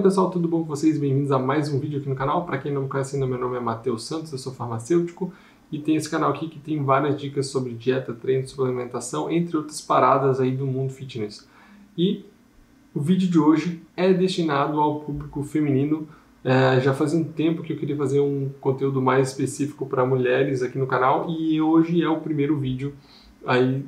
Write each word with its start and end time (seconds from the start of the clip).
Aí 0.00 0.04
pessoal, 0.04 0.30
tudo 0.30 0.48
bom 0.48 0.60
com 0.60 0.68
vocês? 0.68 0.98
Bem-vindos 0.98 1.30
a 1.30 1.38
mais 1.38 1.68
um 1.68 1.78
vídeo 1.78 2.00
aqui 2.00 2.08
no 2.08 2.14
canal. 2.14 2.46
Para 2.46 2.56
quem 2.56 2.72
não 2.72 2.84
me 2.84 2.88
conhece 2.88 3.16
ainda, 3.16 3.26
meu 3.26 3.36
nome 3.38 3.58
é 3.58 3.60
Matheus 3.60 4.04
Santos, 4.04 4.32
eu 4.32 4.38
sou 4.38 4.50
farmacêutico 4.50 5.30
e 5.70 5.78
tem 5.78 5.94
esse 5.94 6.08
canal 6.08 6.30
aqui 6.30 6.48
que 6.48 6.58
tem 6.58 6.82
várias 6.82 7.20
dicas 7.20 7.48
sobre 7.48 7.74
dieta, 7.74 8.14
treino, 8.14 8.48
suplementação, 8.48 9.30
entre 9.30 9.58
outras 9.58 9.78
paradas 9.82 10.40
aí 10.40 10.52
do 10.56 10.66
mundo 10.66 10.90
fitness. 10.90 11.46
E 11.98 12.24
o 12.94 13.00
vídeo 13.02 13.28
de 13.28 13.38
hoje 13.38 13.82
é 13.94 14.10
destinado 14.10 14.80
ao 14.80 15.00
público 15.00 15.42
feminino. 15.42 16.08
É, 16.42 16.80
já 16.80 16.94
faz 16.94 17.12
um 17.12 17.22
tempo 17.22 17.62
que 17.62 17.74
eu 17.74 17.76
queria 17.76 17.94
fazer 17.94 18.20
um 18.20 18.48
conteúdo 18.58 19.02
mais 19.02 19.28
específico 19.28 19.84
para 19.84 20.06
mulheres 20.06 20.62
aqui 20.62 20.78
no 20.78 20.86
canal 20.86 21.28
e 21.28 21.60
hoje 21.60 22.02
é 22.02 22.08
o 22.08 22.20
primeiro 22.20 22.56
vídeo 22.56 22.94
aí 23.44 23.84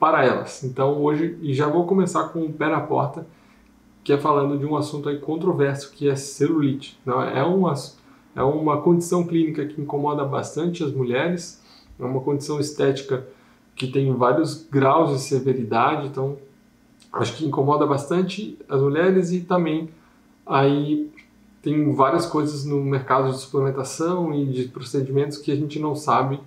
para 0.00 0.24
elas. 0.24 0.64
Então 0.64 1.02
hoje, 1.02 1.36
e 1.42 1.52
já 1.52 1.68
vou 1.68 1.86
começar 1.86 2.24
com 2.30 2.42
o 2.42 2.50
pé 2.50 2.70
na 2.70 2.80
porta, 2.80 3.26
que 4.06 4.12
é 4.12 4.16
falando 4.16 4.56
de 4.56 4.64
um 4.64 4.76
assunto 4.76 5.08
aí 5.08 5.18
controverso, 5.18 5.90
que 5.90 6.08
é 6.08 6.14
celulite. 6.14 6.96
Não, 7.04 7.20
é, 7.20 7.42
uma, 7.42 7.74
é 8.36 8.42
uma 8.44 8.80
condição 8.80 9.26
clínica 9.26 9.66
que 9.66 9.80
incomoda 9.80 10.24
bastante 10.24 10.84
as 10.84 10.92
mulheres, 10.92 11.60
é 11.98 12.04
uma 12.04 12.20
condição 12.20 12.60
estética 12.60 13.26
que 13.74 13.88
tem 13.88 14.14
vários 14.14 14.64
graus 14.70 15.10
de 15.10 15.18
severidade, 15.18 16.06
então 16.06 16.36
acho 17.12 17.36
que 17.36 17.44
incomoda 17.44 17.84
bastante 17.84 18.56
as 18.68 18.80
mulheres 18.80 19.32
e 19.32 19.40
também 19.40 19.88
aí 20.46 21.10
tem 21.60 21.92
várias 21.92 22.26
coisas 22.26 22.64
no 22.64 22.80
mercado 22.84 23.32
de 23.32 23.38
suplementação 23.38 24.32
e 24.32 24.46
de 24.46 24.68
procedimentos 24.68 25.38
que 25.38 25.50
a 25.50 25.56
gente 25.56 25.80
não 25.80 25.96
sabe 25.96 26.38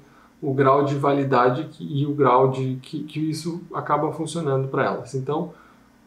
o 0.41 0.53
grau 0.53 0.85
de 0.85 0.95
validade 0.95 1.67
e 1.77 2.05
o 2.05 2.13
grau 2.13 2.51
de 2.51 2.79
que, 2.81 3.03
que 3.03 3.19
isso 3.19 3.61
acaba 3.73 4.13
funcionando 4.13 4.69
para 4.69 4.85
elas. 4.85 5.13
Então, 5.13 5.51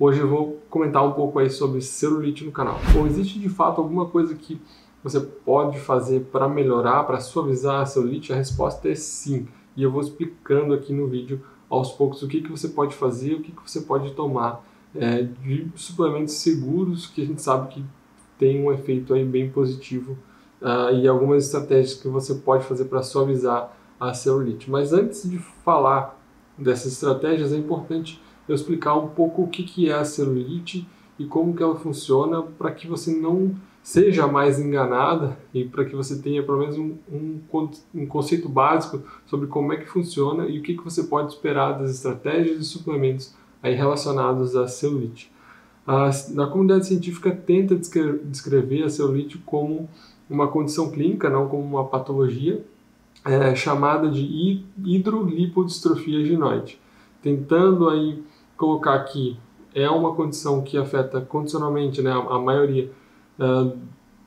Hoje 0.05 0.19
eu 0.19 0.27
vou 0.27 0.61
comentar 0.69 1.07
um 1.07 1.13
pouco 1.13 1.39
aí 1.39 1.49
sobre 1.49 1.81
celulite 1.81 2.45
no 2.45 2.51
canal. 2.51 2.77
Bom, 2.93 3.07
existe 3.07 3.39
de 3.39 3.49
fato 3.49 3.81
alguma 3.81 4.07
coisa 4.07 4.35
que 4.35 4.61
você 5.01 5.21
pode 5.21 5.79
fazer 5.79 6.25
para 6.33 6.49
melhorar, 6.49 7.05
para 7.05 7.21
suavizar 7.21 7.83
a 7.83 7.87
celulite? 7.87 8.33
A 8.33 8.37
resposta 8.37 8.89
é 8.89 8.97
sim. 8.97 9.47
E 9.77 9.83
eu 9.85 9.93
vou 9.93 10.01
explicando 10.01 10.75
aqui 10.75 10.93
no 10.93 11.07
vídeo 11.07 11.41
aos 11.71 11.93
poucos 11.93 12.21
o 12.21 12.27
que, 12.27 12.41
que 12.41 12.51
você 12.51 12.71
pode 12.71 12.97
fazer, 12.97 13.35
o 13.35 13.43
que, 13.43 13.53
que 13.53 13.63
você 13.65 13.83
pode 13.83 14.11
tomar 14.15 14.67
é, 14.93 15.23
de 15.23 15.71
suplementos 15.77 16.35
seguros 16.35 17.07
que 17.07 17.23
a 17.23 17.25
gente 17.25 17.41
sabe 17.41 17.69
que 17.69 17.85
tem 18.37 18.61
um 18.61 18.73
efeito 18.73 19.15
aí 19.15 19.25
bem 19.25 19.51
positivo 19.51 20.19
uh, 20.61 20.93
e 20.93 21.07
algumas 21.07 21.45
estratégias 21.45 21.95
que 21.95 22.09
você 22.09 22.35
pode 22.35 22.65
fazer 22.65 22.87
para 22.87 23.05
suavizar 23.05 23.73
a 24.01 24.13
celulite. 24.13 24.69
Mas 24.69 24.93
antes 24.93 25.31
de 25.31 25.39
falar 25.39 26.21
dessas 26.59 26.95
estratégias, 26.95 27.53
é 27.53 27.57
importante 27.57 28.21
eu 28.49 28.55
explicar 28.55 28.95
um 28.97 29.09
pouco 29.09 29.43
o 29.43 29.49
que, 29.49 29.63
que 29.63 29.89
é 29.91 29.95
a 29.95 30.05
celulite 30.05 30.87
e 31.19 31.25
como 31.25 31.55
que 31.55 31.63
ela 31.63 31.77
funciona 31.77 32.43
para 32.43 32.73
que 32.73 32.87
você 32.87 33.15
não 33.15 33.55
seja 33.83 34.27
mais 34.27 34.61
enganada 34.61 35.37
e 35.53 35.65
para 35.65 35.85
que 35.85 35.97
você 35.97 36.21
tenha 36.21 36.43
pelo 36.43 36.59
menos 36.59 36.79
um, 36.79 36.95
um, 37.13 37.41
um, 37.95 38.07
conceito 38.07 38.49
básico 38.49 39.03
sobre 39.27 39.49
como 39.49 39.73
é 39.73 39.77
que 39.77 39.87
funciona 39.87 40.47
e 40.47 40.59
o 40.59 40.63
que, 40.63 40.77
que 40.77 40.85
você 40.85 41.03
pode 41.03 41.33
esperar 41.33 41.73
das 41.73 41.91
estratégias 41.91 42.61
e 42.61 42.65
suplementos 42.65 43.35
aí 43.63 43.75
relacionados 43.75 44.55
à 44.55 44.69
celulite. 44.69 45.31
A, 45.85 46.11
comunidade 46.47 46.87
científica 46.87 47.33
tenta 47.33 47.75
descrever 47.75 48.85
a 48.85 48.89
celulite 48.89 49.39
como 49.39 49.89
uma 50.31 50.47
condição 50.47 50.91
clínica, 50.91 51.29
não 51.29 51.49
como 51.49 51.63
uma 51.63 51.85
patologia, 51.85 52.65
é, 53.25 53.55
chamada 53.55 54.09
de 54.09 54.63
hidrolipodistrofia 54.85 56.25
ginoide, 56.25 56.79
tentando 57.21 57.89
aí 57.89 58.23
colocar 58.63 58.95
aqui 58.95 59.37
é 59.75 59.91
uma 59.91 60.15
condição 60.15 60.63
que 60.63 60.79
afeta 60.79 61.21
condicionalmente 61.21 62.01
né, 62.01 62.13
a 62.13 62.39
maioria 62.39 62.93
uh, 63.37 63.77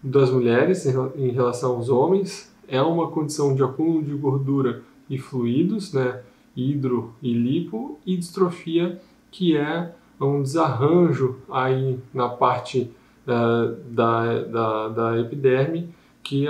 das 0.03 0.29
mulheres 0.29 0.85
em 0.85 1.29
relação 1.29 1.77
aos 1.77 1.87
homens, 1.87 2.53
é 2.67 2.81
uma 2.81 3.07
condição 3.07 3.55
de 3.55 3.63
acúmulo 3.63 4.03
de 4.03 4.13
gordura 4.13 4.81
e 5.09 5.17
fluidos, 5.17 5.93
né, 5.93 6.21
hidro 6.53 7.13
e 7.21 7.31
lipo, 7.33 7.97
e 8.05 8.17
distrofia, 8.17 9.01
que 9.31 9.55
é 9.55 9.93
um 10.19 10.41
desarranjo 10.41 11.37
aí 11.49 11.97
na 12.13 12.27
parte 12.27 12.91
uh, 13.25 13.73
da, 13.89 14.43
da, 14.43 14.87
da 14.89 15.17
epiderme 15.17 15.95
que 16.21 16.45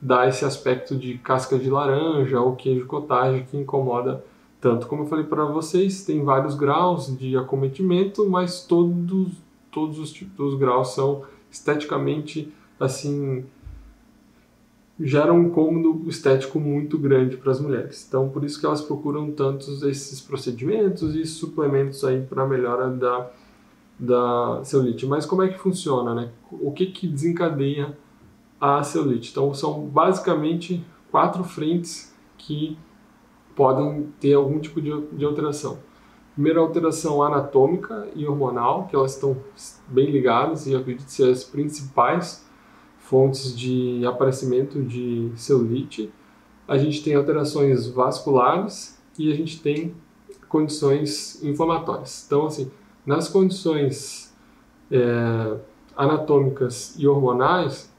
dá 0.00 0.28
esse 0.28 0.44
aspecto 0.44 0.94
de 0.94 1.18
casca 1.18 1.58
de 1.58 1.68
laranja 1.68 2.40
ou 2.40 2.54
queijo 2.54 2.86
cottage 2.86 3.44
que 3.50 3.56
incomoda 3.56 4.22
tanto 4.60 4.86
como 4.86 5.02
eu 5.02 5.06
falei 5.06 5.24
para 5.24 5.44
vocês, 5.44 6.04
tem 6.04 6.24
vários 6.24 6.54
graus 6.54 7.16
de 7.16 7.36
acometimento, 7.36 8.28
mas 8.28 8.62
todos, 8.64 9.32
todos 9.70 9.98
os, 9.98 10.14
os 10.38 10.54
graus 10.56 10.94
são 10.94 11.22
esteticamente 11.50 12.52
assim 12.78 13.44
gera 15.00 15.32
um 15.32 15.44
incômodo 15.44 16.08
estético 16.08 16.58
muito 16.58 16.98
grande 16.98 17.36
para 17.36 17.52
as 17.52 17.60
mulheres. 17.60 18.04
Então, 18.08 18.28
por 18.28 18.44
isso 18.44 18.58
que 18.58 18.66
elas 18.66 18.82
procuram 18.82 19.30
tantos 19.30 19.82
esses 19.82 20.20
procedimentos 20.20 21.14
e 21.14 21.24
suplementos 21.24 22.04
aí 22.04 22.20
para 22.22 22.46
melhora 22.46 22.90
da, 22.90 23.30
da 23.98 24.60
celulite. 24.64 25.06
Mas 25.06 25.24
como 25.24 25.42
é 25.42 25.48
que 25.48 25.58
funciona, 25.58 26.14
né? 26.14 26.30
O 26.50 26.72
que 26.72 26.86
que 26.86 27.06
desencadeia 27.06 27.96
a 28.60 28.82
celulite? 28.82 29.30
Então, 29.30 29.54
são 29.54 29.86
basicamente 29.86 30.84
quatro 31.12 31.44
frentes 31.44 32.12
que 32.36 32.76
podem 33.58 34.12
ter 34.20 34.34
algum 34.34 34.60
tipo 34.60 34.80
de, 34.80 34.88
de 35.14 35.24
alteração. 35.24 35.80
Primeiro, 36.32 36.60
alteração 36.60 37.20
anatômica 37.20 38.08
e 38.14 38.24
hormonal, 38.24 38.86
que 38.86 38.94
elas 38.94 39.14
estão 39.14 39.36
bem 39.88 40.12
ligadas 40.12 40.68
e 40.68 40.76
acredito 40.76 41.08
ser 41.08 41.28
as 41.28 41.42
principais 41.42 42.46
fontes 43.00 43.58
de 43.58 44.06
aparecimento 44.06 44.80
de 44.80 45.32
celulite. 45.34 46.08
A 46.68 46.78
gente 46.78 47.02
tem 47.02 47.16
alterações 47.16 47.88
vasculares 47.88 48.96
e 49.18 49.32
a 49.32 49.34
gente 49.34 49.60
tem 49.60 49.92
condições 50.48 51.42
inflamatórias. 51.42 52.24
Então, 52.24 52.46
assim, 52.46 52.70
nas 53.04 53.28
condições 53.28 54.32
é, 54.88 55.56
anatômicas 55.96 56.94
e 56.96 57.08
hormonais, 57.08 57.92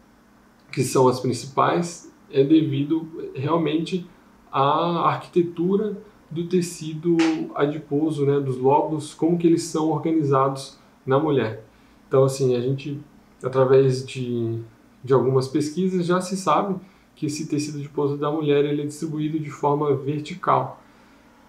que 0.72 0.84
são 0.84 1.10
as 1.10 1.20
principais, 1.20 2.10
é 2.32 2.46
devido 2.46 3.06
realmente 3.36 4.08
a 4.52 5.08
arquitetura 5.08 5.98
do 6.30 6.48
tecido 6.48 7.18
adiposo, 7.56 8.26
né, 8.26 8.40
dos 8.40 8.58
lóbulos, 8.58 9.14
como 9.14 9.38
que 9.38 9.48
eles 9.48 9.64
são 9.64 9.90
organizados 9.90 10.78
na 11.06 11.20
mulher. 11.20 11.64
Então, 12.08 12.24
assim, 12.24 12.56
a 12.56 12.62
gente, 12.62 13.00
através 13.44 14.06
de, 14.06 14.60
de 15.04 15.14
algumas 15.14 15.48
pesquisas, 15.48 16.06
já 16.06 16.22
se 16.22 16.38
sabe 16.38 16.76
que 17.16 17.26
esse 17.26 17.48
tecido 17.48 17.80
adiposo 17.80 18.16
da 18.16 18.32
mulher 18.32 18.64
ele 18.64 18.84
é 18.84 18.86
distribuído 18.86 19.40
de 19.40 19.50
forma 19.50 19.96
vertical. 19.96 20.82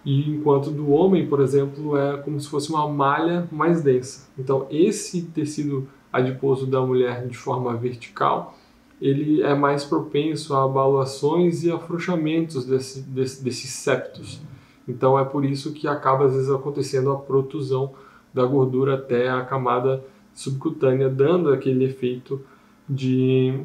E 0.03 0.31
enquanto 0.31 0.71
do 0.71 0.91
homem, 0.91 1.27
por 1.27 1.39
exemplo, 1.39 1.95
é 1.95 2.17
como 2.17 2.39
se 2.39 2.49
fosse 2.49 2.71
uma 2.71 2.87
malha 2.89 3.47
mais 3.51 3.83
densa. 3.83 4.27
Então, 4.37 4.67
esse 4.69 5.23
tecido 5.23 5.87
adiposo 6.11 6.65
da 6.65 6.81
mulher 6.81 7.27
de 7.27 7.37
forma 7.37 7.75
vertical, 7.75 8.57
ele 9.01 9.41
é 9.41 9.55
mais 9.55 9.83
propenso 9.83 10.53
a 10.53 10.63
abalações 10.63 11.63
e 11.63 11.71
afrouxamentos 11.71 12.65
desse, 12.65 13.01
desse, 13.01 13.43
desses 13.43 13.71
septos. 13.71 14.39
Então 14.87 15.17
é 15.17 15.25
por 15.25 15.43
isso 15.43 15.73
que 15.73 15.87
acaba 15.87 16.25
às 16.25 16.33
vezes 16.33 16.49
acontecendo 16.49 17.11
a 17.11 17.17
protusão 17.17 17.93
da 18.33 18.45
gordura 18.45 18.95
até 18.95 19.29
a 19.29 19.41
camada 19.43 20.03
subcutânea, 20.33 21.09
dando 21.09 21.51
aquele 21.51 21.83
efeito 21.83 22.41
de, 22.87 23.59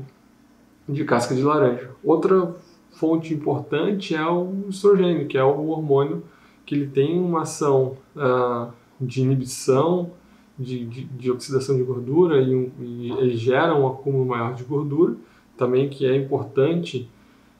de 0.88 1.04
casca 1.04 1.34
de 1.34 1.42
laranja. 1.42 1.90
Outra 2.02 2.54
fonte 2.92 3.34
importante 3.34 4.14
é 4.14 4.26
o 4.26 4.64
estrogênio, 4.68 5.26
que 5.28 5.36
é 5.36 5.44
o 5.44 5.68
hormônio 5.68 6.22
que 6.64 6.74
ele 6.74 6.88
tem 6.88 7.20
uma 7.20 7.42
ação 7.42 7.96
uh, 8.16 8.72
de 9.00 9.22
inibição 9.22 10.10
de, 10.58 10.84
de, 10.86 11.04
de 11.04 11.30
oxidação 11.30 11.76
de 11.76 11.82
gordura 11.82 12.40
e, 12.40 12.54
um, 12.54 12.70
e, 12.80 13.10
ele 13.12 13.36
gera 13.36 13.74
um 13.74 13.86
acúmulo 13.86 14.26
maior 14.26 14.54
de 14.54 14.64
gordura, 14.64 15.14
também 15.56 15.88
que 15.88 16.06
é 16.06 16.16
importante 16.16 17.08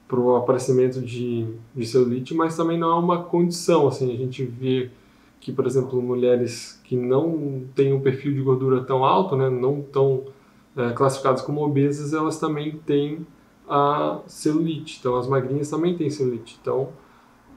para 0.07 0.19
o 0.19 0.35
aparecimento 0.35 1.01
de, 1.01 1.47
de 1.75 1.85
celulite, 1.85 2.33
mas 2.33 2.55
também 2.55 2.77
não 2.77 2.91
é 2.91 2.95
uma 2.95 3.23
condição. 3.23 3.87
Assim, 3.87 4.13
a 4.13 4.17
gente 4.17 4.43
vê 4.43 4.89
que, 5.39 5.51
por 5.51 5.65
exemplo, 5.65 6.01
mulheres 6.01 6.79
que 6.83 6.95
não 6.95 7.63
têm 7.75 7.93
um 7.93 7.99
perfil 7.99 8.33
de 8.33 8.41
gordura 8.41 8.83
tão 8.83 9.03
alto, 9.03 9.35
né, 9.35 9.49
não 9.49 9.81
tão 9.81 10.25
é, 10.75 10.91
classificadas 10.91 11.41
como 11.41 11.61
obesas, 11.61 12.13
elas 12.13 12.39
também 12.39 12.79
têm 12.85 13.25
a 13.67 14.19
celulite. 14.25 14.97
Então, 14.99 15.17
as 15.17 15.27
magrinhas 15.27 15.69
também 15.69 15.95
têm 15.95 16.09
celulite. 16.09 16.57
Então, 16.61 16.89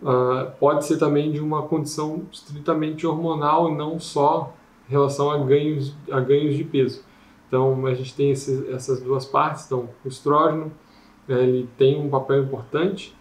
uh, 0.03 0.51
pode 0.59 0.85
ser 0.85 0.99
também 0.99 1.31
de 1.31 1.41
uma 1.41 1.63
condição 1.63 2.23
estritamente 2.33 3.07
hormonal 3.07 3.71
e 3.71 3.77
não 3.77 4.01
só 4.01 4.55
relação 4.89 5.31
a 5.31 5.39
ganhos, 5.39 5.95
a 6.11 6.19
ganhos 6.19 6.57
de 6.57 6.65
peso. 6.65 7.05
Então, 7.50 7.85
a 7.85 7.94
gente 7.94 8.14
tem 8.14 8.31
esse, 8.31 8.70
essas 8.70 9.02
duas 9.02 9.26
partes. 9.26 9.67
Então, 9.67 9.88
o 10.05 10.08
estrógeno 10.08 10.70
ele 11.29 11.69
tem 11.76 12.00
um 12.00 12.08
papel 12.08 12.44
importante 12.44 13.12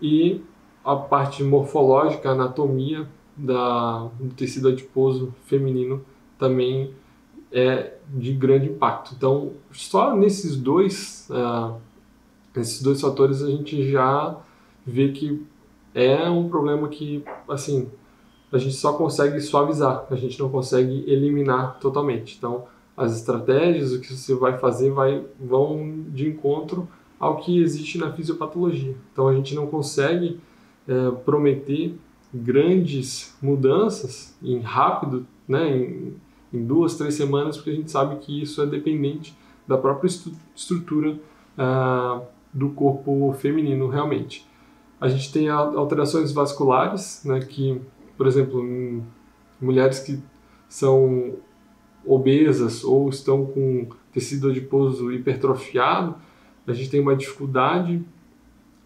e 0.00 0.42
a 0.84 0.94
parte 0.94 1.42
morfológica, 1.42 2.28
a 2.28 2.32
anatomia 2.32 3.08
da, 3.34 4.10
do 4.20 4.34
tecido 4.34 4.68
adiposo 4.68 5.34
feminino 5.46 6.04
também 6.38 6.92
é 7.50 7.94
de 8.08 8.34
grande 8.34 8.66
impacto. 8.66 9.14
Então, 9.16 9.52
só 9.70 10.14
nesses 10.14 10.54
dois, 10.54 11.28
uh, 11.30 11.80
esses 12.54 12.82
dois 12.82 13.00
fatores 13.00 13.42
a 13.42 13.48
gente 13.48 13.90
já 13.90 14.36
vê 14.84 15.12
que 15.12 15.46
é 15.94 16.28
um 16.28 16.46
problema 16.48 16.88
que, 16.88 17.24
assim, 17.48 17.90
a 18.52 18.58
gente 18.58 18.74
só 18.74 18.92
consegue 18.94 19.40
suavizar, 19.40 20.06
a 20.10 20.16
gente 20.16 20.38
não 20.38 20.50
consegue 20.50 21.04
eliminar 21.06 21.78
totalmente. 21.78 22.36
Então, 22.36 22.66
as 22.96 23.16
estratégias, 23.16 23.92
o 23.92 24.00
que 24.00 24.12
você 24.12 24.34
vai 24.34 24.58
fazer, 24.58 24.90
vai, 24.90 25.24
vão 25.40 26.04
de 26.08 26.28
encontro 26.28 26.88
ao 27.18 27.38
que 27.38 27.60
existe 27.60 27.98
na 27.98 28.12
fisiopatologia. 28.12 28.94
Então, 29.12 29.28
a 29.28 29.34
gente 29.34 29.54
não 29.54 29.66
consegue 29.66 30.40
é, 30.86 31.10
prometer 31.24 31.94
grandes 32.32 33.36
mudanças 33.40 34.36
em 34.42 34.60
rápido, 34.60 35.26
né, 35.46 35.76
em, 35.76 36.14
em, 36.52 36.64
duas, 36.64 36.96
três 36.96 37.14
semanas, 37.14 37.56
porque 37.56 37.70
a 37.70 37.74
gente 37.74 37.90
sabe 37.90 38.16
que 38.16 38.42
isso 38.42 38.60
é 38.62 38.66
dependente 38.66 39.36
da 39.66 39.76
própria 39.76 40.08
estrutura 40.54 41.18
ah, 41.56 42.20
do 42.52 42.70
corpo 42.70 43.32
feminino, 43.38 43.88
realmente. 43.88 44.46
A 45.00 45.08
gente 45.08 45.32
tem 45.32 45.48
alterações 45.48 46.32
vasculares, 46.32 47.22
né, 47.24 47.40
que, 47.40 47.80
por 48.16 48.26
exemplo, 48.26 48.60
em 48.64 49.04
mulheres 49.60 50.00
que 50.00 50.20
são 50.68 51.34
obesas 52.06 52.84
ou 52.84 53.08
estão 53.08 53.46
com 53.46 53.88
tecido 54.12 54.50
adiposo 54.50 55.12
hipertrofiado, 55.12 56.14
a 56.66 56.72
gente 56.72 56.90
tem 56.90 57.00
uma 57.00 57.16
dificuldade 57.16 58.02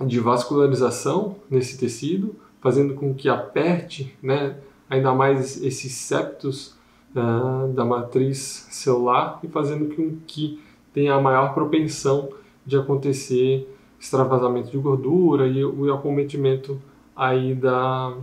de 0.05 0.21
vascularização 0.21 1.37
nesse 1.51 1.79
tecido, 1.79 2.35
fazendo 2.61 2.95
com 2.95 3.15
que 3.15 3.29
aperte 3.29 4.15
né, 4.23 4.57
ainda 4.89 5.15
mais 5.15 5.63
esses 5.63 5.93
septos 5.93 6.75
uh, 7.15 7.73
da 7.73 7.85
matriz 7.85 8.67
celular 8.71 9.41
e 9.43 9.49
fazendo 9.49 9.95
com 9.95 10.17
que 10.27 10.61
tenha 10.93 11.15
a 11.15 11.21
maior 11.21 11.55
propensão 11.55 12.31
de 12.65 12.77
acontecer 12.77 13.69
extravasamento 13.99 14.71
de 14.71 14.79
gordura 14.79 15.47
e 15.47 15.65
o 15.65 15.93
acometimento 15.93 16.81
aí 17.15 17.55
da, 17.55 18.15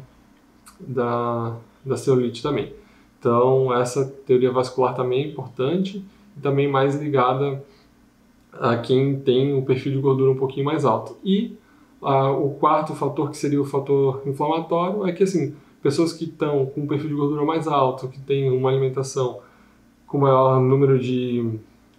da, 0.79 1.55
da 1.83 1.97
celulite 1.97 2.43
também. 2.43 2.73
Então, 3.23 3.73
essa 3.73 4.03
teoria 4.27 4.51
vascular 4.51 4.93
também 4.93 5.23
é 5.23 5.27
importante 5.27 6.03
e 6.35 6.41
também 6.41 6.67
mais 6.67 7.01
ligada 7.01 7.63
a 8.51 8.75
quem 8.75 9.17
tem 9.17 9.53
um 9.53 9.63
perfil 9.63 9.93
de 9.93 9.99
gordura 9.99 10.29
um 10.29 10.35
pouquinho 10.35 10.65
mais 10.65 10.83
alto. 10.83 11.15
E 11.23 11.55
o 12.01 12.49
quarto 12.59 12.93
fator, 12.93 13.31
que 13.31 13.37
seria 13.37 13.61
o 13.61 13.63
fator 13.63 14.21
inflamatório, 14.25 15.07
é 15.07 15.13
que 15.13 15.23
assim, 15.23 15.55
pessoas 15.81 16.11
que 16.11 16.25
estão 16.25 16.65
com 16.65 16.81
um 16.81 16.87
perfil 16.87 17.07
de 17.07 17.15
gordura 17.15 17.45
mais 17.45 17.65
alto, 17.65 18.09
que 18.09 18.19
têm 18.19 18.51
uma 18.51 18.69
alimentação 18.69 19.39
com 20.05 20.17
maior 20.17 20.59
número 20.59 20.99
de 20.99 21.49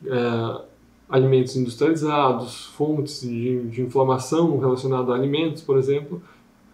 é, 0.07 0.61
alimentos 1.09 1.57
industrializados, 1.57 2.67
fontes 2.67 3.23
de, 3.23 3.63
de 3.69 3.81
inflamação 3.81 4.59
relacionadas 4.59 5.09
a 5.09 5.15
alimentos, 5.15 5.63
por 5.63 5.79
exemplo, 5.79 6.23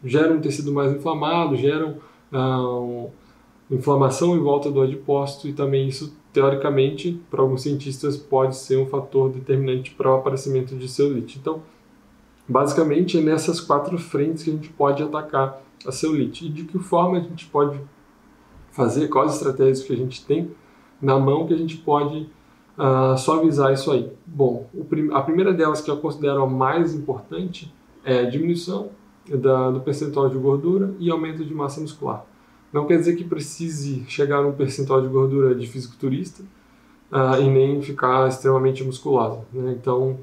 geram 0.05 0.39
um 0.39 0.41
tecido 0.41 0.73
mais 0.73 0.93
inflamado, 0.93 1.55
geram 1.55 1.99
ah, 2.33 3.07
inflamação 3.71 4.37
em 4.37 4.41
volta 4.41 4.71
do 4.71 4.81
adipócito 4.81 5.49
e 5.49 5.53
também 5.53 5.89
isso, 5.89 6.15
teoricamente, 6.33 7.21
para 7.31 7.41
alguns 7.41 7.63
cientistas, 7.63 8.17
pode 8.17 8.57
ser 8.57 8.77
um 8.79 8.87
fator 8.87 9.31
determinante 9.31 9.93
para 9.93 10.11
o 10.11 10.17
aparecimento 10.17 10.77
de 10.77 10.89
celulite. 10.89 11.39
Então, 11.39 11.63
Basicamente, 12.51 13.17
é 13.17 13.21
nessas 13.21 13.61
quatro 13.61 13.97
frentes 13.97 14.43
que 14.43 14.51
a 14.51 14.53
gente 14.53 14.71
pode 14.71 15.01
atacar 15.01 15.63
a 15.87 15.93
celulite. 15.93 16.47
E 16.47 16.49
de 16.49 16.65
que 16.65 16.81
forma 16.81 17.19
a 17.19 17.21
gente 17.21 17.47
pode 17.47 17.81
fazer, 18.73 19.07
quais 19.07 19.35
estratégias 19.35 19.85
que 19.85 19.93
a 19.93 19.97
gente 19.97 20.27
tem 20.27 20.51
na 21.01 21.17
mão 21.17 21.47
que 21.47 21.55
a 21.55 21.57
gente 21.57 21.77
pode 21.77 22.29
uh, 22.77 23.17
suavizar 23.17 23.73
isso 23.73 23.93
aí. 23.93 24.13
Bom, 24.27 24.69
prim 24.89 25.11
a 25.13 25.23
primeira 25.23 25.53
delas 25.53 25.81
que 25.81 25.89
eu 25.89 25.99
considero 25.99 26.43
a 26.43 26.47
mais 26.47 26.93
importante 26.93 27.73
é 28.05 28.19
a 28.19 28.29
diminuição 28.29 28.91
da, 29.29 29.71
do 29.71 29.81
percentual 29.81 30.29
de 30.29 30.37
gordura 30.37 30.93
e 30.99 31.09
aumento 31.09 31.45
de 31.45 31.55
massa 31.55 31.81
muscular. 31.81 32.27
Não 32.73 32.87
quer 32.87 32.99
dizer 32.99 33.17
que 33.17 33.25
precise 33.25 34.05
chegar 34.07 34.43
num 34.43 34.53
percentual 34.53 35.03
de 35.03 35.09
gordura 35.09 35.55
de 35.55 35.67
fisiculturista 35.67 36.43
uh, 37.11 37.41
e 37.41 37.49
nem 37.49 37.83
ficar 37.83 38.29
extremamente 38.29 38.85
musculosa. 38.85 39.45
Né? 39.53 39.77
Então, 39.79 40.19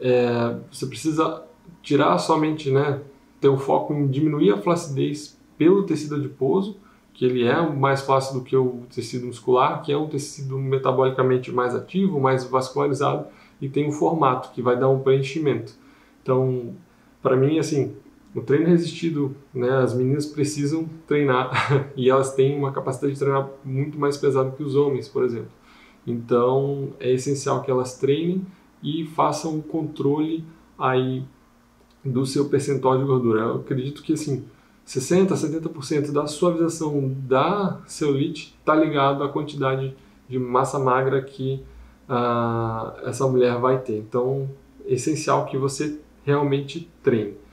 é, 0.00 0.56
você 0.70 0.86
precisa 0.86 1.42
tirar 1.82 2.18
somente, 2.18 2.70
né, 2.70 3.00
ter 3.40 3.48
o 3.48 3.58
foco 3.58 3.92
em 3.92 4.06
diminuir 4.06 4.52
a 4.52 4.56
flacidez 4.56 5.38
pelo 5.58 5.84
tecido 5.84 6.14
adiposo, 6.16 6.76
que 7.12 7.24
ele 7.24 7.44
é 7.44 7.60
mais 7.70 8.02
fácil 8.02 8.34
do 8.34 8.44
que 8.44 8.56
o 8.56 8.82
tecido 8.92 9.26
muscular, 9.26 9.82
que 9.82 9.92
é 9.92 9.96
um 9.96 10.08
tecido 10.08 10.58
metabolicamente 10.58 11.52
mais 11.52 11.74
ativo, 11.74 12.18
mais 12.20 12.44
vascularizado 12.44 13.26
e 13.60 13.68
tem 13.68 13.88
um 13.88 13.92
formato 13.92 14.50
que 14.50 14.60
vai 14.60 14.76
dar 14.76 14.88
um 14.88 14.98
preenchimento. 14.98 15.74
Então, 16.22 16.74
para 17.22 17.36
mim, 17.36 17.58
assim, 17.58 17.94
o 18.34 18.40
treino 18.40 18.66
resistido, 18.66 19.36
né, 19.54 19.70
as 19.70 19.94
meninas 19.94 20.26
precisam 20.26 20.88
treinar 21.06 21.90
e 21.96 22.10
elas 22.10 22.34
têm 22.34 22.58
uma 22.58 22.72
capacidade 22.72 23.12
de 23.12 23.18
treinar 23.18 23.48
muito 23.64 23.98
mais 23.98 24.16
pesada 24.16 24.50
que 24.50 24.62
os 24.62 24.74
homens, 24.74 25.08
por 25.08 25.24
exemplo. 25.24 25.50
Então, 26.06 26.92
é 26.98 27.12
essencial 27.12 27.62
que 27.62 27.70
elas 27.70 27.96
treinem 27.96 28.44
e 28.82 29.06
façam 29.06 29.58
o 29.58 29.62
controle 29.62 30.44
aí 30.78 31.24
do 32.04 32.26
seu 32.26 32.48
percentual 32.48 32.98
de 32.98 33.04
gordura. 33.04 33.40
Eu 33.42 33.54
acredito 33.56 34.02
que 34.02 34.12
assim, 34.12 34.44
60, 34.84 35.34
70% 35.34 36.12
da 36.12 36.26
suavização 36.26 37.14
da 37.26 37.80
celulite 37.86 38.54
está 38.58 38.74
ligado 38.74 39.22
à 39.22 39.28
quantidade 39.28 39.96
de 40.28 40.38
massa 40.38 40.78
magra 40.78 41.22
que 41.22 41.62
uh, 42.08 43.08
essa 43.08 43.26
mulher 43.26 43.58
vai 43.58 43.78
ter. 43.78 43.98
Então, 43.98 44.50
é 44.84 44.94
essencial 44.94 45.46
que 45.46 45.56
você 45.56 45.98
realmente 46.24 46.90
treine. 47.02 47.43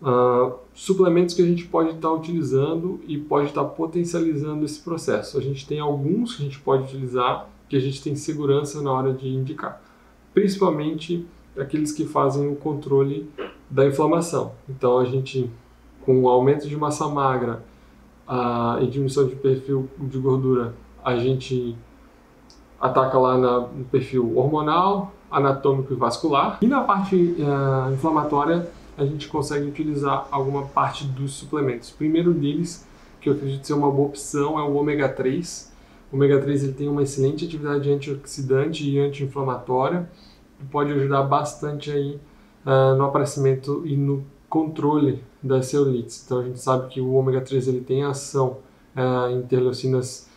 Uh, 0.00 0.54
suplementos 0.72 1.34
que 1.34 1.42
a 1.42 1.44
gente 1.44 1.66
pode 1.66 1.90
estar 1.90 2.08
tá 2.08 2.12
utilizando 2.12 3.00
e 3.06 3.18
pode 3.18 3.48
estar 3.48 3.64
tá 3.64 3.68
potencializando 3.68 4.64
esse 4.64 4.80
processo. 4.80 5.36
A 5.36 5.40
gente 5.40 5.66
tem 5.66 5.80
alguns 5.80 6.36
que 6.36 6.42
a 6.42 6.44
gente 6.44 6.60
pode 6.60 6.84
utilizar 6.84 7.48
que 7.68 7.76
a 7.76 7.80
gente 7.80 8.02
tem 8.02 8.16
segurança 8.16 8.80
na 8.80 8.90
hora 8.90 9.12
de 9.12 9.28
indicar, 9.28 9.82
principalmente 10.32 11.26
aqueles 11.58 11.92
que 11.92 12.04
fazem 12.04 12.48
o 12.48 12.56
controle 12.56 13.28
da 13.68 13.86
inflamação. 13.86 14.52
Então 14.68 14.98
a 14.98 15.04
gente, 15.04 15.50
com 16.04 16.22
o 16.22 16.28
aumento 16.28 16.68
de 16.68 16.76
massa 16.76 17.06
magra 17.08 17.62
a, 18.26 18.78
e 18.80 18.86
diminuição 18.86 19.26
de 19.26 19.36
perfil 19.36 19.88
de 19.98 20.18
gordura, 20.18 20.74
a 21.04 21.16
gente 21.16 21.76
ataca 22.80 23.18
lá 23.18 23.36
na, 23.36 23.60
no 23.60 23.84
perfil 23.84 24.36
hormonal, 24.38 25.12
anatômico 25.30 25.92
e 25.92 25.96
vascular. 25.96 26.58
E 26.62 26.66
na 26.66 26.82
parte 26.82 27.16
uh, 27.16 27.92
inflamatória, 27.92 28.70
a 28.98 29.06
gente 29.06 29.28
consegue 29.28 29.64
utilizar 29.64 30.26
alguma 30.30 30.66
parte 30.66 31.06
dos 31.06 31.32
suplementos. 31.32 31.90
O 31.90 31.94
primeiro 31.94 32.34
deles, 32.34 32.86
que 33.20 33.28
eu 33.28 33.34
acredito 33.34 33.64
ser 33.64 33.74
uma 33.74 33.90
boa 33.90 34.08
opção, 34.08 34.58
é 34.58 34.62
o 34.62 34.74
ômega 34.74 35.08
3. 35.08 35.72
O 36.12 36.16
ômega 36.16 36.40
3 36.40 36.64
ele 36.64 36.72
tem 36.72 36.88
uma 36.88 37.02
excelente 37.02 37.44
atividade 37.44 37.88
antioxidante 37.90 38.88
e 38.88 38.98
anti-inflamatória, 38.98 40.10
e 40.60 40.64
pode 40.64 40.92
ajudar 40.92 41.22
bastante 41.22 41.92
aí 41.92 42.18
uh, 42.66 42.96
no 42.96 43.04
aparecimento 43.04 43.86
e 43.86 43.96
no 43.96 44.26
controle 44.48 45.22
das 45.40 45.66
celulites. 45.66 46.24
Então 46.24 46.40
a 46.40 46.44
gente 46.44 46.58
sabe 46.58 46.88
que 46.88 47.00
o 47.00 47.12
ômega 47.12 47.40
3 47.40 47.68
ele 47.68 47.80
tem 47.80 48.02
ação 48.02 48.58
uh, 48.96 49.30
em 49.30 49.38
interleucinas 49.38 50.28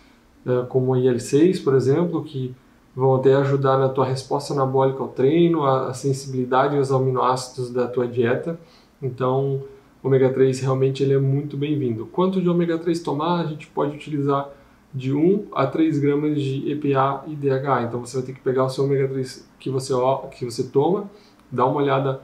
uh, 0.46 0.68
como 0.68 0.94
a 0.94 1.00
IL-6, 1.00 1.63
por 1.63 1.74
exemplo, 1.74 2.24
que 2.24 2.53
vão 2.95 3.15
até 3.15 3.33
ajudar 3.36 3.77
na 3.77 3.89
tua 3.89 4.05
resposta 4.05 4.53
anabólica 4.53 5.01
ao 5.01 5.10
treino, 5.10 5.63
a, 5.63 5.88
a 5.88 5.93
sensibilidade 5.93 6.77
aos 6.77 6.91
aminoácidos 6.91 7.71
da 7.71 7.88
tua 7.88 8.07
dieta. 8.07 8.60
Então, 9.01 9.63
ômega 10.03 10.31
3 10.31 10.60
realmente 10.60 11.03
ele 11.03 11.13
é 11.13 11.19
muito 11.19 11.55
bem-vindo. 11.55 12.05
Quanto 12.07 12.41
de 12.41 12.50
ômega 12.50 12.77
3 12.77 13.00
tomar, 13.01 13.41
a 13.41 13.45
gente 13.45 13.67
pode 13.67 13.95
utilizar 13.95 14.50
de 14.93 15.13
1 15.13 15.48
a 15.53 15.65
3 15.65 16.00
gramas 16.00 16.41
de 16.41 16.69
EPA 16.71 17.24
e 17.27 17.36
DHA. 17.36 17.83
Então 17.83 18.00
você 18.00 18.17
vai 18.17 18.25
ter 18.25 18.33
que 18.33 18.41
pegar 18.41 18.65
o 18.65 18.69
seu 18.69 18.83
ômega 18.83 19.07
3 19.07 19.50
que 19.60 19.69
você, 19.69 19.93
que 20.38 20.43
você 20.43 20.63
toma 20.63 21.10
dá 21.51 21.65
uma 21.65 21.81
olhada 21.81 22.21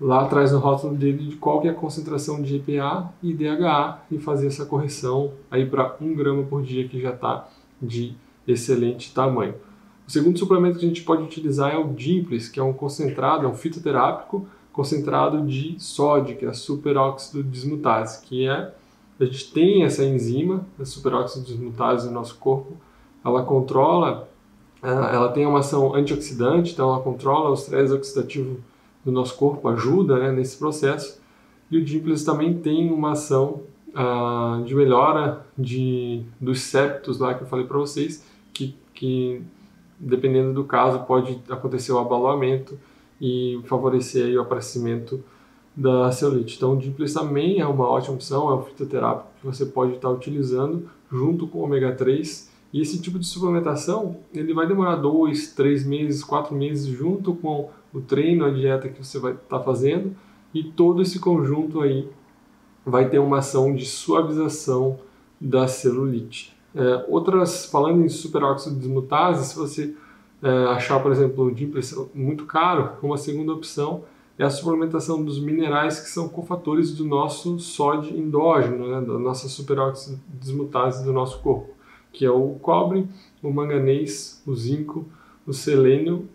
lá 0.00 0.22
atrás 0.22 0.50
no 0.52 0.58
rótulo 0.58 0.96
dele 0.96 1.28
de 1.28 1.36
qual 1.36 1.64
é 1.64 1.68
a 1.68 1.74
concentração 1.74 2.42
de 2.42 2.56
EPA 2.56 3.12
e 3.22 3.32
DHA 3.32 4.00
e 4.10 4.18
fazer 4.18 4.48
essa 4.48 4.66
correção 4.66 5.32
aí 5.50 5.66
para 5.66 5.96
1 6.00 6.14
grama 6.14 6.42
por 6.42 6.62
dia 6.62 6.88
que 6.88 7.00
já 7.00 7.10
está 7.10 7.48
de 7.80 8.14
excelente 8.46 9.14
tamanho. 9.14 9.54
O 10.06 10.10
segundo 10.10 10.38
suplemento 10.38 10.78
que 10.78 10.84
a 10.84 10.88
gente 10.88 11.02
pode 11.02 11.22
utilizar 11.22 11.72
é 11.72 11.78
o 11.78 11.92
Dimples, 11.92 12.48
que 12.48 12.58
é 12.58 12.62
um 12.62 12.72
concentrado, 12.72 13.46
é 13.46 13.48
um 13.48 13.54
fitoterápico 13.54 14.46
concentrado 14.72 15.46
de 15.46 15.76
sódio, 15.78 16.36
que 16.36 16.46
é 16.46 16.52
superóxido 16.52 17.42
dismutase, 17.42 18.22
que 18.22 18.48
é 18.48 18.74
a 19.20 19.24
gente 19.24 19.52
tem 19.52 19.84
essa 19.84 20.04
enzima, 20.04 20.66
a 20.80 20.84
superóxido 20.84 21.44
dismutase 21.44 22.08
no 22.08 22.14
nosso 22.14 22.36
corpo, 22.38 22.72
ela 23.24 23.44
controla 23.44 24.28
ela 24.82 25.28
tem 25.28 25.46
uma 25.46 25.60
ação 25.60 25.94
antioxidante, 25.94 26.72
então 26.72 26.92
ela 26.92 27.00
controla 27.00 27.50
o 27.50 27.54
estresse 27.54 27.92
oxidativo 27.92 28.58
do 29.04 29.12
nosso 29.12 29.36
corpo, 29.36 29.68
ajuda 29.68 30.18
né, 30.18 30.32
nesse 30.32 30.58
processo. 30.58 31.20
E 31.70 31.78
o 31.78 31.84
Dimples 31.84 32.24
também 32.24 32.58
tem 32.58 32.90
uma 32.90 33.12
ação 33.12 33.62
uh, 33.90 34.64
de 34.64 34.74
melhora 34.74 35.46
de, 35.56 36.24
dos 36.40 36.62
septos 36.62 37.18
lá 37.18 37.32
que 37.34 37.44
eu 37.44 37.46
falei 37.46 37.64
para 37.64 37.78
vocês, 37.78 38.26
que 38.52 38.76
que 38.92 39.42
dependendo 40.02 40.52
do 40.52 40.64
caso 40.64 41.00
pode 41.00 41.40
acontecer 41.48 41.92
o 41.92 41.98
abalamento 41.98 42.78
e 43.20 43.60
favorecer 43.64 44.26
aí 44.26 44.36
o 44.36 44.42
aparecimento 44.42 45.22
da 45.76 46.10
celulite. 46.10 46.56
Então, 46.56 46.74
o 46.74 46.76
Dimples 46.76 47.14
também 47.14 47.60
é 47.60 47.66
uma 47.66 47.88
ótima 47.88 48.16
opção, 48.16 48.50
é 48.50 48.54
um 48.54 48.62
fitoterápico 48.62 49.30
que 49.40 49.46
você 49.46 49.64
pode 49.64 49.94
estar 49.94 50.10
utilizando 50.10 50.88
junto 51.10 51.46
com 51.46 51.58
o 51.58 51.62
ômega 51.62 51.92
3. 51.92 52.50
E 52.72 52.80
esse 52.80 53.00
tipo 53.00 53.18
de 53.18 53.26
suplementação, 53.26 54.16
ele 54.34 54.52
vai 54.52 54.66
demorar 54.66 54.96
dois, 54.96 55.52
três 55.52 55.86
meses, 55.86 56.24
quatro 56.24 56.54
meses 56.54 56.86
junto 56.86 57.34
com 57.34 57.70
o 57.94 58.00
treino, 58.00 58.44
a 58.44 58.50
dieta 58.50 58.88
que 58.88 59.04
você 59.04 59.18
vai 59.18 59.32
estar 59.32 59.60
fazendo 59.60 60.16
e 60.54 60.64
todo 60.64 61.00
esse 61.00 61.18
conjunto 61.18 61.80
aí 61.80 62.08
vai 62.84 63.08
ter 63.08 63.18
uma 63.18 63.38
ação 63.38 63.74
de 63.74 63.86
suavização 63.86 64.98
da 65.40 65.68
celulite. 65.68 66.56
É, 66.74 67.04
outras, 67.08 67.66
falando 67.66 68.04
em 68.04 68.08
superóxido 68.08 68.76
desmutase, 68.76 69.50
se 69.50 69.56
você 69.56 69.94
é, 70.42 70.48
achar, 70.66 71.00
por 71.00 71.12
exemplo, 71.12 71.44
o 71.44 71.54
Dimples 71.54 71.94
muito 72.14 72.46
caro, 72.46 72.92
uma 73.02 73.16
segunda 73.16 73.52
opção 73.52 74.04
é 74.38 74.44
a 74.44 74.50
suplementação 74.50 75.22
dos 75.22 75.38
minerais 75.38 76.00
que 76.00 76.08
são 76.08 76.28
cofatores 76.28 76.94
do 76.94 77.04
nosso 77.04 77.58
sódio 77.58 78.16
endógeno, 78.16 78.88
né, 78.88 79.06
da 79.06 79.18
nossa 79.18 79.48
superóxido 79.48 80.18
desmutase 80.26 81.04
do 81.04 81.12
nosso 81.12 81.38
corpo, 81.40 81.70
que 82.12 82.24
é 82.24 82.30
o 82.30 82.56
cobre, 82.60 83.06
o 83.42 83.52
manganês, 83.52 84.42
o 84.46 84.54
zinco, 84.54 85.06
o 85.46 85.52
selênio 85.52 86.28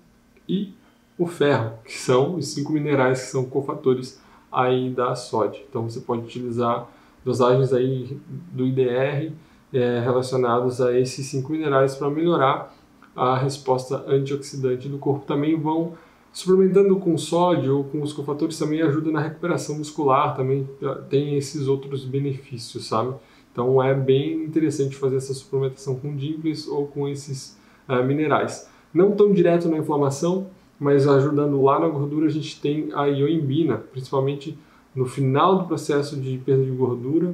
e 0.47 0.73
o 1.17 1.25
ferro, 1.25 1.73
que 1.83 1.97
são 1.97 2.35
os 2.35 2.47
cinco 2.49 2.71
minerais 2.71 3.21
que 3.21 3.27
são 3.27 3.45
cofatores 3.45 4.21
aí 4.51 4.89
da 4.89 5.15
sódio. 5.15 5.63
Então 5.67 5.89
você 5.89 5.99
pode 5.99 6.21
utilizar 6.21 6.87
dosagens 7.25 7.73
aí 7.73 8.17
do 8.53 8.65
IDR 8.65 9.33
é, 9.73 9.99
relacionados 9.99 10.79
a 10.81 10.97
esses 10.97 11.25
cinco 11.25 11.51
minerais 11.51 11.95
para 11.95 12.09
melhorar 12.09 12.75
a 13.15 13.37
resposta 13.37 14.03
antioxidante 14.07 14.87
do 14.87 14.97
corpo. 14.97 15.25
Também 15.25 15.59
vão 15.59 15.93
suplementando 16.31 16.95
com 16.97 17.17
sódio 17.17 17.77
ou 17.77 17.83
com 17.83 18.01
os 18.01 18.13
cofatores 18.13 18.59
também 18.59 18.81
ajuda 18.81 19.11
na 19.11 19.19
recuperação 19.19 19.77
muscular, 19.77 20.35
também 20.35 20.69
tem 21.09 21.35
esses 21.35 21.67
outros 21.67 22.05
benefícios, 22.05 22.87
sabe? 22.87 23.15
Então 23.51 23.81
é 23.81 23.91
bem 23.91 24.43
interessante 24.43 24.95
fazer 24.95 25.15
essa 25.15 25.33
suplementação 25.33 25.95
com 25.95 26.15
Dimples 26.15 26.67
ou 26.67 26.85
com 26.85 27.07
esses 27.07 27.57
uh, 27.89 28.03
minerais. 28.03 28.69
Não 28.93 29.13
tão 29.13 29.33
direto 29.33 29.67
na 29.67 29.77
inflamação, 29.77 30.47
mas 30.79 31.07
ajudando 31.07 31.59
lá 31.63 31.79
na 31.79 31.87
gordura 31.87 32.27
a 32.27 32.29
gente 32.29 32.61
tem 32.61 32.89
a 32.93 33.05
ioimbina, 33.05 33.77
principalmente 33.77 34.55
no 34.93 35.07
final 35.07 35.57
do 35.57 35.65
processo 35.65 36.15
de 36.17 36.37
perda 36.37 36.63
de 36.63 36.69
gordura. 36.69 37.33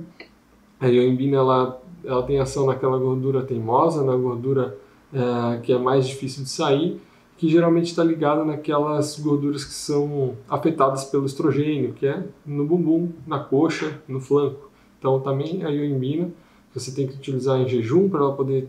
A 0.79 0.87
ioimbina 0.87 1.37
ela, 1.37 1.82
ela 2.03 2.23
tem 2.23 2.39
ação 2.39 2.65
naquela 2.67 2.97
gordura 2.97 3.43
teimosa, 3.43 4.03
na 4.03 4.15
gordura 4.15 4.77
uh, 5.13 5.61
que 5.61 5.71
é 5.71 5.77
mais 5.77 6.07
difícil 6.07 6.43
de 6.43 6.49
sair, 6.49 6.99
que 7.37 7.49
geralmente 7.49 7.87
está 7.87 8.03
ligada 8.03 8.43
naquelas 8.45 9.19
gorduras 9.19 9.65
que 9.65 9.73
são 9.73 10.35
afetadas 10.49 11.05
pelo 11.05 11.25
estrogênio, 11.25 11.93
que 11.93 12.07
é 12.07 12.23
no 12.45 12.65
bumbum, 12.65 13.09
na 13.25 13.39
coxa, 13.39 14.01
no 14.07 14.19
flanco. 14.19 14.69
Então 14.99 15.19
também 15.19 15.63
a 15.63 15.69
ioimbina 15.69 16.31
você 16.73 16.91
tem 16.91 17.07
que 17.07 17.15
utilizar 17.15 17.59
em 17.59 17.67
jejum 17.67 18.09
para 18.09 18.19
ela 18.19 18.33
poder 18.33 18.67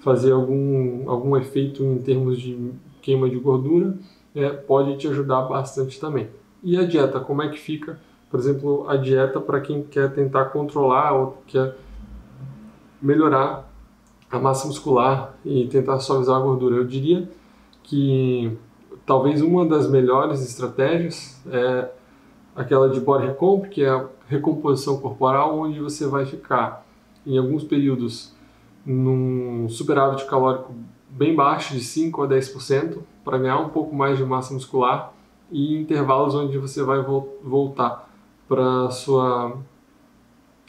fazer 0.00 0.32
algum, 0.32 1.08
algum 1.08 1.36
efeito 1.36 1.84
em 1.84 1.98
termos 1.98 2.40
de 2.40 2.72
queima 3.00 3.28
de 3.28 3.38
gordura, 3.38 3.96
é, 4.34 4.48
pode 4.50 4.96
te 4.96 5.06
ajudar 5.08 5.42
bastante 5.42 6.00
também. 6.00 6.28
E 6.62 6.76
a 6.76 6.84
dieta, 6.84 7.20
como 7.20 7.42
é 7.42 7.48
que 7.48 7.58
fica? 7.58 7.98
Por 8.30 8.38
exemplo, 8.38 8.88
a 8.88 8.96
dieta 8.96 9.40
para 9.40 9.60
quem 9.60 9.82
quer 9.82 10.12
tentar 10.12 10.46
controlar 10.46 11.12
ou 11.12 11.38
quer 11.46 11.76
melhorar 13.00 13.70
a 14.30 14.38
massa 14.38 14.66
muscular 14.66 15.34
e 15.44 15.66
tentar 15.68 15.98
suavizar 16.00 16.36
a 16.36 16.40
gordura. 16.40 16.76
Eu 16.76 16.84
diria 16.84 17.28
que 17.82 18.56
talvez 19.06 19.40
uma 19.40 19.66
das 19.66 19.88
melhores 19.88 20.42
estratégias 20.42 21.40
é 21.50 21.90
aquela 22.54 22.88
de 22.90 23.00
body 23.00 23.26
recomp, 23.26 23.68
que 23.68 23.82
é 23.82 23.88
a 23.88 24.06
recomposição 24.26 25.00
corporal, 25.00 25.58
onde 25.58 25.80
você 25.80 26.06
vai 26.06 26.26
ficar 26.26 26.84
em 27.26 27.38
alguns 27.38 27.64
períodos 27.64 28.34
num 28.84 29.68
superávit 29.68 30.26
calórico 30.26 30.72
bem 31.08 31.34
baixo, 31.34 31.74
de 31.74 31.80
5 31.80 32.22
a 32.22 32.28
10%, 32.28 32.98
para 33.24 33.38
ganhar 33.38 33.58
um 33.58 33.68
pouco 33.70 33.94
mais 33.94 34.18
de 34.18 34.24
massa 34.24 34.52
muscular 34.52 35.12
e 35.50 35.78
intervalos 35.78 36.34
onde 36.34 36.58
você 36.58 36.82
vai 36.82 37.02
voltar 37.42 38.08
para 38.46 38.90
sua 38.90 39.56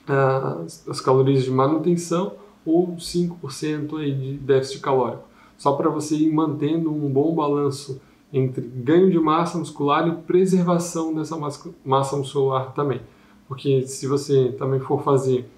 uh, 0.10 0.66
as 0.90 1.00
calorias 1.00 1.44
de 1.44 1.52
manutenção 1.52 2.34
ou 2.66 2.96
5% 2.98 3.98
aí 4.00 4.14
de 4.14 4.34
déficit 4.38 4.82
calórico 4.82 5.30
só 5.60 5.74
para 5.74 5.90
você 5.90 6.16
ir 6.16 6.32
mantendo 6.32 6.90
um 6.90 7.12
bom 7.12 7.36
balanço 7.36 8.02
entre 8.32 8.66
ganho 8.66 9.12
de 9.12 9.20
massa 9.20 9.58
muscular 9.58 10.08
e 10.08 10.16
preservação 10.24 11.14
dessa 11.14 11.38
massa 11.84 12.16
muscular 12.16 12.72
também. 12.72 13.02
Porque 13.46 13.86
se 13.86 14.08
você 14.08 14.56
também 14.58 14.80
for 14.80 15.04
fazer 15.04 15.50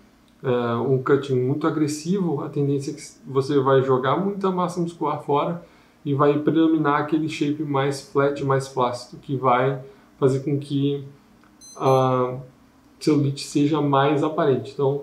é, 0.42 0.76
um 0.78 1.04
cutting 1.04 1.36
muito 1.36 1.68
agressivo, 1.68 2.44
a 2.44 2.50
tendência 2.50 2.92
é 2.92 2.94
que 2.96 3.02
você 3.28 3.60
vai 3.60 3.84
jogar 3.84 4.18
muita 4.18 4.50
massa 4.50 4.82
muscular 4.82 5.22
fora 5.22 5.64
e 6.04 6.16
vai 6.16 6.40
predominar 6.40 7.02
aquele 7.02 7.30
shape 7.30 7.62
mais 7.64 8.02
flat, 8.02 8.44
mais 8.44 8.68
flácido, 8.68 9.22
que 9.22 9.36
vai 9.36 9.84
fazer 10.18 10.40
com 10.40 10.58
que 10.58 11.06
a 11.78 12.38
celulite 13.04 13.42
seja 13.42 13.82
mais 13.82 14.24
aparente. 14.24 14.72
Então, 14.74 15.02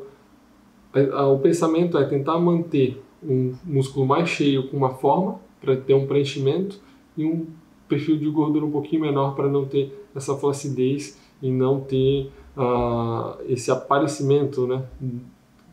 o 1.33 1.38
pensamento 1.38 1.99
é 1.99 2.05
tentar 2.05 2.38
manter 2.38 3.02
um 3.23 3.55
músculo 3.64 4.07
mais 4.07 4.28
cheio 4.28 4.69
com 4.69 4.76
uma 4.76 4.95
forma 4.95 5.40
para 5.61 5.76
ter 5.76 5.95
um 5.95 6.07
preenchimento 6.07 6.81
e 7.17 7.25
um 7.25 7.47
perfil 7.88 8.17
de 8.17 8.28
gordura 8.31 8.64
um 8.64 8.71
pouquinho 8.71 9.02
menor 9.02 9.35
para 9.35 9.49
não 9.49 9.64
ter 9.64 10.07
essa 10.14 10.37
flacidez 10.37 11.19
e 11.43 11.50
não 11.50 11.81
ter 11.81 12.31
uh, 12.57 13.40
esse 13.49 13.71
aparecimento, 13.71 14.67
né, 14.67 14.85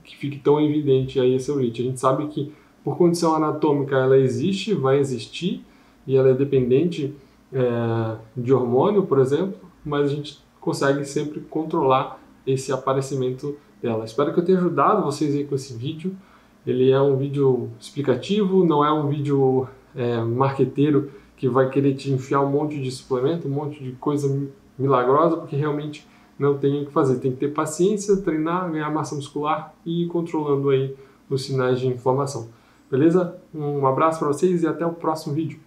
que 0.03 0.15
fique 0.15 0.39
tão 0.39 0.61
evidente 0.61 1.19
aí 1.19 1.35
a 1.35 1.39
celulite. 1.39 1.81
A 1.81 1.85
gente 1.85 1.99
sabe 1.99 2.27
que 2.27 2.51
por 2.83 2.97
condição 2.97 3.35
anatômica 3.35 3.95
ela 3.95 4.17
existe, 4.17 4.73
vai 4.73 4.99
existir 4.99 5.63
e 6.05 6.15
ela 6.15 6.29
é 6.29 6.33
dependente 6.33 7.13
é, 7.51 8.15
de 8.37 8.53
hormônio, 8.53 9.03
por 9.03 9.17
exemplo, 9.17 9.57
mas 9.83 10.11
a 10.11 10.13
gente 10.13 10.44
consegue 10.65 11.05
sempre 11.05 11.39
controlar 11.41 12.19
esse 12.45 12.73
aparecimento 12.73 13.55
dela. 13.81 14.03
Espero 14.03 14.33
que 14.33 14.39
eu 14.39 14.43
tenha 14.43 14.57
ajudado 14.57 15.03
vocês 15.03 15.35
aí 15.35 15.45
com 15.45 15.53
esse 15.53 15.77
vídeo. 15.77 16.17
Ele 16.65 16.89
é 16.89 16.99
um 16.99 17.15
vídeo 17.15 17.69
explicativo, 17.79 18.65
não 18.65 18.83
é 18.83 18.91
um 18.91 19.07
vídeo 19.07 19.67
é, 19.95 20.19
marqueteiro 20.21 21.11
que 21.37 21.47
vai 21.47 21.69
querer 21.69 21.93
te 21.93 22.11
enfiar 22.11 22.41
um 22.41 22.49
monte 22.49 22.81
de 22.81 22.89
suplemento, 22.91 23.47
um 23.47 23.51
monte 23.51 23.83
de 23.83 23.91
coisa 23.91 24.49
milagrosa, 24.77 25.37
porque 25.37 25.55
realmente 25.55 26.07
não 26.39 26.57
tem 26.57 26.81
o 26.81 26.85
que 26.87 26.91
fazer. 26.91 27.19
Tem 27.19 27.31
que 27.31 27.37
ter 27.37 27.49
paciência, 27.49 28.17
treinar, 28.17 28.71
ganhar 28.71 28.89
massa 28.89 29.13
muscular 29.13 29.75
e 29.85 30.03
ir 30.03 30.07
controlando 30.07 30.71
aí 30.71 30.95
os 31.29 31.45
sinais 31.45 31.79
de 31.79 31.87
inflamação. 31.87 32.49
Beleza? 32.89 33.37
Um 33.53 33.85
abraço 33.85 34.17
para 34.17 34.29
vocês 34.29 34.63
e 34.63 34.67
até 34.67 34.85
o 34.85 34.93
próximo 34.93 35.35
vídeo. 35.35 35.59